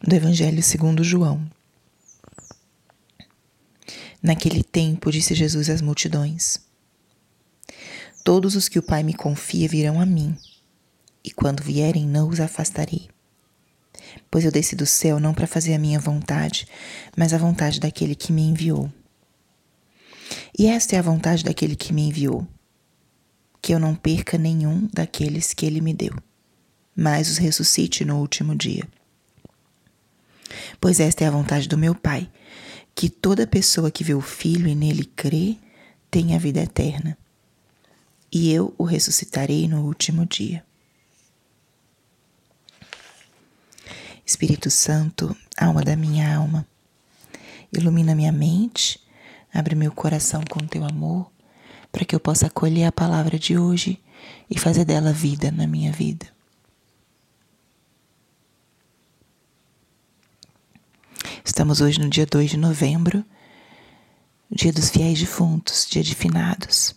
[0.00, 1.48] do Evangelho segundo João.
[4.22, 6.58] Naquele tempo disse Jesus às multidões:
[8.24, 10.36] Todos os que o Pai me confia virão a mim,
[11.24, 13.08] e quando vierem não os afastarei.
[14.30, 16.66] Pois eu desci do céu não para fazer a minha vontade,
[17.16, 18.92] mas a vontade daquele que me enviou.
[20.58, 22.46] E esta é a vontade daquele que me enviou,
[23.62, 26.14] que eu não perca nenhum daqueles que ele me deu,
[26.94, 28.86] mas os ressuscite no último dia.
[30.80, 32.30] Pois esta é a vontade do meu Pai,
[32.94, 35.56] que toda pessoa que vê o Filho e nele crê
[36.10, 37.16] tenha a vida eterna,
[38.32, 40.64] e eu o ressuscitarei no último dia.
[44.24, 46.66] Espírito Santo, alma da minha alma,
[47.72, 49.00] ilumina minha mente,
[49.52, 51.30] abre meu coração com teu amor,
[51.90, 54.02] para que eu possa acolher a palavra de hoje
[54.50, 56.26] e fazer dela vida na minha vida.
[61.48, 63.24] Estamos hoje no dia 2 de novembro,
[64.50, 66.94] dia dos fiéis defuntos, dia de finados.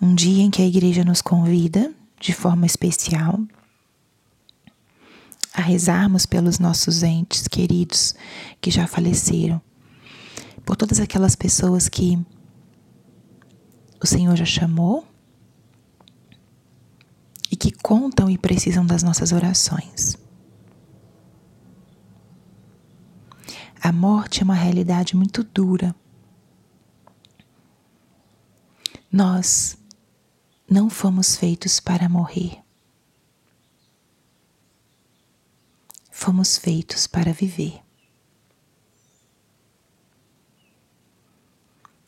[0.00, 3.38] Um dia em que a igreja nos convida, de forma especial,
[5.52, 8.14] a rezarmos pelos nossos entes queridos
[8.62, 9.60] que já faleceram,
[10.64, 12.18] por todas aquelas pessoas que
[14.02, 15.06] o Senhor já chamou
[17.50, 20.21] e que contam e precisam das nossas orações.
[24.40, 25.94] É uma realidade muito dura.
[29.10, 29.76] Nós
[30.68, 32.62] não fomos feitos para morrer.
[36.10, 37.82] Fomos feitos para viver.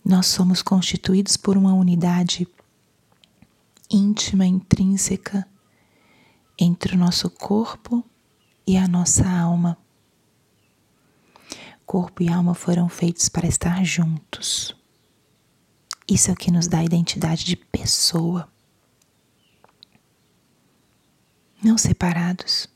[0.05, 2.49] Nós somos constituídos por uma unidade
[3.91, 5.47] íntima, intrínseca
[6.59, 8.05] entre o nosso corpo
[8.67, 9.84] e a nossa alma.
[11.87, 14.75] Corpo e alma foram feitos para estar juntos.
[16.09, 18.49] Isso é o que nos dá a identidade de pessoa.
[21.63, 22.69] Não separados.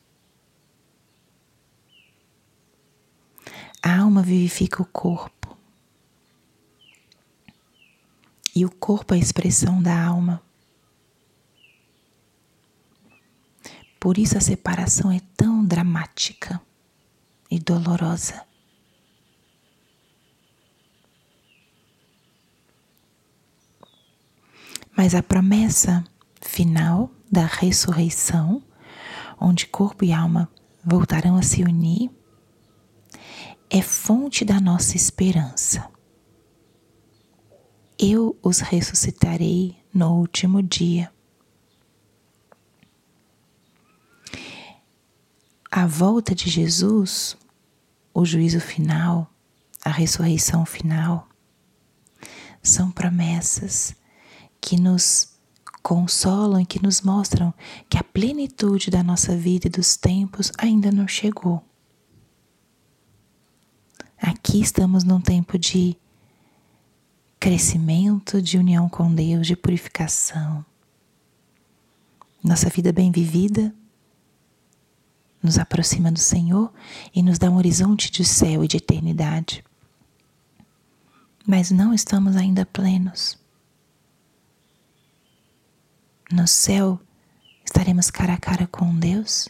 [3.82, 5.56] A alma vivifica o corpo.
[8.54, 10.42] E o corpo é a expressão da alma.
[14.00, 16.60] Por isso a separação é tão dramática
[17.50, 18.47] e dolorosa.
[24.98, 26.02] Mas a promessa
[26.42, 28.60] final da ressurreição,
[29.40, 30.50] onde corpo e alma
[30.84, 32.10] voltarão a se unir,
[33.70, 35.88] é fonte da nossa esperança.
[37.96, 41.12] Eu os ressuscitarei no último dia.
[45.70, 47.36] A volta de Jesus,
[48.12, 49.32] o juízo final,
[49.84, 51.28] a ressurreição final,
[52.60, 53.96] são promessas
[54.60, 55.28] que nos
[55.82, 57.52] consolam e que nos mostram
[57.88, 61.64] que a plenitude da nossa vida e dos tempos ainda não chegou.
[64.20, 65.96] Aqui estamos num tempo de
[67.38, 70.64] crescimento, de união com Deus, de purificação.
[72.42, 73.74] Nossa vida bem vivida
[75.42, 76.72] nos aproxima do Senhor
[77.14, 79.64] e nos dá um horizonte de céu e de eternidade.
[81.46, 83.38] Mas não estamos ainda plenos.
[86.30, 87.00] No céu
[87.64, 89.48] estaremos cara a cara com Deus?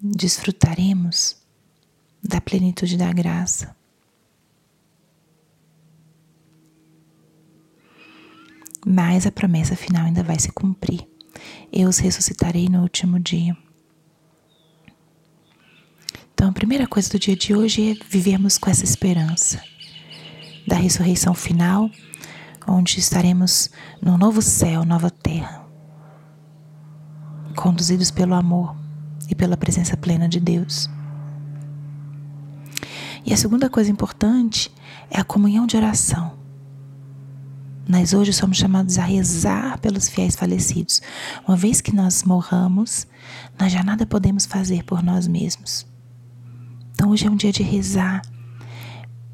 [0.00, 1.36] Desfrutaremos
[2.22, 3.76] da plenitude da graça.
[8.86, 11.06] Mas a promessa final ainda vai se cumprir.
[11.72, 13.56] Eu os ressuscitarei no último dia.
[16.32, 19.60] Então, a primeira coisa do dia de hoje é vivermos com essa esperança
[20.64, 21.90] da ressurreição final
[22.68, 23.70] onde estaremos
[24.00, 25.64] no novo céu, nova terra,
[27.56, 28.76] conduzidos pelo amor
[29.28, 30.88] e pela presença plena de Deus.
[33.24, 34.72] E a segunda coisa importante
[35.10, 36.36] é a comunhão de oração.
[37.88, 41.00] Nós hoje somos chamados a rezar pelos fiéis falecidos.
[41.46, 43.06] Uma vez que nós morramos,
[43.58, 45.86] nós já nada podemos fazer por nós mesmos.
[46.92, 48.20] Então hoje é um dia de rezar,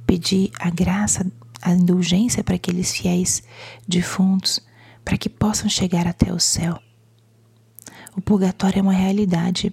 [0.06, 1.26] pedir a graça
[1.64, 3.42] a indulgência para aqueles fiéis
[3.88, 4.60] defuntos,
[5.02, 6.78] para que possam chegar até o céu.
[8.14, 9.72] O purgatório é uma realidade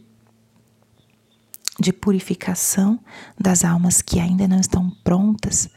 [1.79, 2.99] de purificação
[3.39, 5.69] das almas que ainda não estão prontas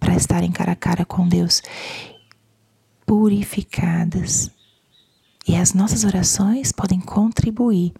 [0.00, 1.62] para estarem cara a cara com Deus,
[3.06, 4.50] purificadas
[5.46, 7.92] E as nossas orações podem contribuir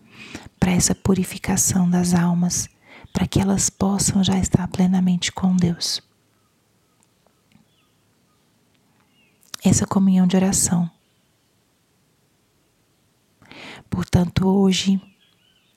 [0.58, 2.68] para essa purificação das almas,
[3.12, 6.11] para que elas possam já estar plenamente com Deus.
[9.64, 10.90] Essa comunhão de oração.
[13.88, 15.00] Portanto, hoje,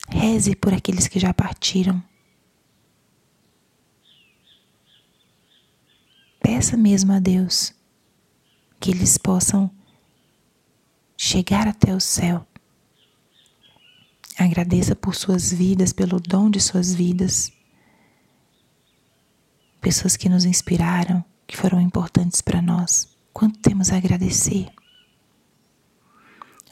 [0.08, 2.02] reze por aqueles que já partiram.
[6.40, 7.74] Peça mesmo a Deus
[8.80, 9.70] que eles possam
[11.16, 12.46] chegar até o céu.
[14.38, 17.52] Agradeça por suas vidas, pelo dom de suas vidas.
[19.80, 23.15] Pessoas que nos inspiraram, que foram importantes para nós.
[23.36, 24.70] Quanto temos a agradecer?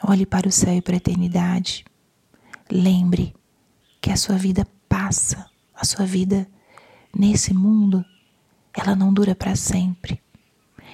[0.02, 1.84] Olhe para o céu e para a eternidade.
[2.70, 3.36] Lembre
[4.00, 5.44] que a sua vida passa,
[5.74, 6.48] a sua vida
[7.14, 8.02] nesse mundo,
[8.72, 10.22] ela não dura para sempre.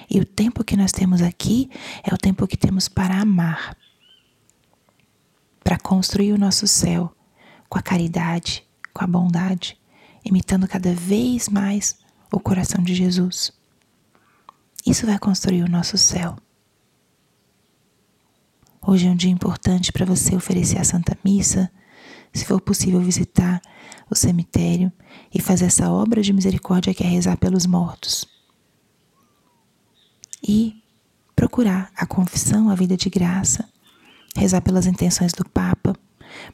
[0.09, 1.69] E o tempo que nós temos aqui
[2.03, 3.77] é o tempo que temos para amar,
[5.63, 7.15] para construir o nosso céu
[7.69, 9.79] com a caridade, com a bondade,
[10.25, 11.97] imitando cada vez mais
[12.29, 13.60] o coração de Jesus.
[14.85, 16.35] Isso vai construir o nosso céu.
[18.85, 21.71] Hoje é um dia importante para você oferecer a Santa Missa,
[22.33, 23.61] se for possível visitar
[24.09, 24.91] o cemitério
[25.33, 28.25] e fazer essa obra de misericórdia que é rezar pelos mortos
[30.41, 30.81] e
[31.35, 33.69] procurar a confissão, a vida de graça,
[34.35, 35.95] rezar pelas intenções do Papa,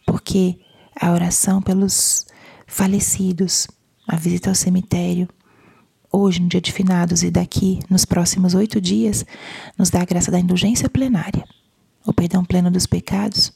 [0.06, 0.60] porque
[1.00, 2.26] a oração pelos
[2.66, 3.68] falecidos,
[4.08, 5.30] a visita ao cemitério,
[6.12, 9.26] hoje, no dia de finados e daqui nos próximos oito dias,
[9.78, 11.44] nos dá a graça da indulgência plenária,
[12.06, 13.52] o perdão pleno dos pecados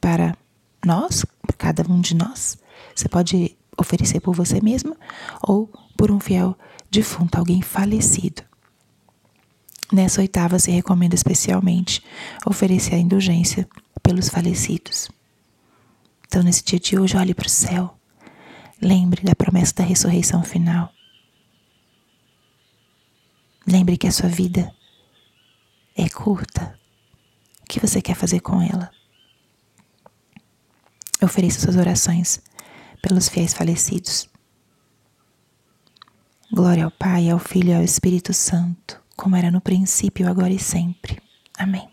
[0.00, 0.36] para
[0.84, 2.58] nós, para cada um de nós.
[2.94, 4.96] Você pode oferecer por você mesmo
[5.42, 6.56] ou por um fiel
[6.90, 8.42] defunto, alguém falecido.
[9.92, 12.02] Nessa oitava se recomenda especialmente
[12.44, 13.68] oferecer a indulgência
[14.02, 15.08] pelos falecidos.
[16.26, 17.96] Então, nesse dia de hoje, olhe para o céu.
[18.82, 20.90] Lembre da promessa da ressurreição final.
[23.66, 24.72] Lembre que a sua vida
[25.96, 26.78] é curta.
[27.62, 28.90] O que você quer fazer com ela?
[31.22, 32.40] Ofereça suas orações
[33.02, 34.28] pelos fiéis falecidos.
[36.52, 40.58] Glória ao Pai, ao Filho e ao Espírito Santo como era no princípio, agora e
[40.58, 41.18] sempre.
[41.58, 41.88] Amém.